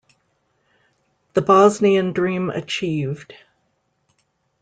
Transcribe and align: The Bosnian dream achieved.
The 1.35 1.43
Bosnian 1.43 2.11
dream 2.11 2.49
achieved. 2.49 3.35